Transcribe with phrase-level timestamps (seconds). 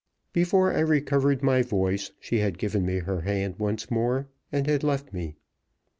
[0.33, 4.83] Before I recovered my voice she had given me her hand once more and had
[4.83, 5.35] left me.